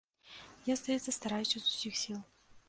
[0.69, 2.19] Я, здаецца, стараюся з усіх сіл.